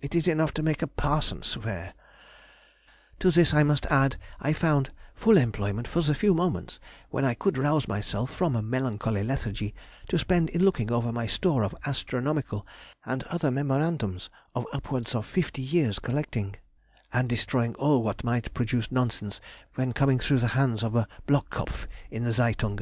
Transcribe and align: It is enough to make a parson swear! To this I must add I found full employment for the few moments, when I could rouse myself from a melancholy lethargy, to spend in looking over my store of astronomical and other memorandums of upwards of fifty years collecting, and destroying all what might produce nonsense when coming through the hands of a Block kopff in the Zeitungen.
It 0.00 0.14
is 0.14 0.28
enough 0.28 0.54
to 0.54 0.62
make 0.62 0.80
a 0.80 0.86
parson 0.86 1.42
swear! 1.42 1.94
To 3.18 3.32
this 3.32 3.52
I 3.52 3.64
must 3.64 3.84
add 3.86 4.14
I 4.38 4.52
found 4.52 4.90
full 5.12 5.36
employment 5.36 5.88
for 5.88 6.02
the 6.02 6.14
few 6.14 6.34
moments, 6.34 6.78
when 7.10 7.24
I 7.24 7.34
could 7.34 7.58
rouse 7.58 7.88
myself 7.88 8.32
from 8.32 8.54
a 8.54 8.62
melancholy 8.62 9.24
lethargy, 9.24 9.74
to 10.06 10.20
spend 10.20 10.50
in 10.50 10.64
looking 10.64 10.92
over 10.92 11.10
my 11.10 11.26
store 11.26 11.64
of 11.64 11.74
astronomical 11.84 12.64
and 13.04 13.24
other 13.24 13.50
memorandums 13.50 14.30
of 14.54 14.68
upwards 14.72 15.16
of 15.16 15.26
fifty 15.26 15.62
years 15.62 15.98
collecting, 15.98 16.54
and 17.12 17.28
destroying 17.28 17.74
all 17.74 18.04
what 18.04 18.22
might 18.22 18.54
produce 18.54 18.92
nonsense 18.92 19.40
when 19.74 19.92
coming 19.92 20.20
through 20.20 20.38
the 20.38 20.46
hands 20.54 20.84
of 20.84 20.94
a 20.94 21.08
Block 21.26 21.50
kopff 21.50 21.88
in 22.08 22.22
the 22.22 22.32
Zeitungen. 22.32 22.78